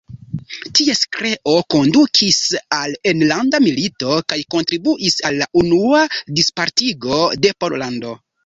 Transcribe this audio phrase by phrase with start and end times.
[0.77, 2.39] Ties kreo kondukis
[2.79, 6.03] al enlanda milito kaj kontribuis al la Unua
[6.41, 8.21] Dispartigo de Pollando.